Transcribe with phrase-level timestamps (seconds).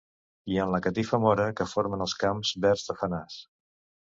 [0.53, 3.39] I en la catifa mora que formen els camps verds de fenàs.